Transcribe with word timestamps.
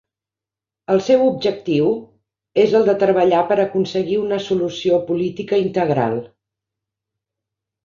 El 0.93 1.01
seu 1.07 1.19
objectiu 1.25 1.91
és 2.63 2.73
el 2.79 2.87
de 2.87 2.95
treballar 3.05 3.43
per 3.53 3.59
aconseguir 3.67 4.19
una 4.23 4.41
solució 4.49 5.01
política 5.13 5.63
integral. 5.67 6.19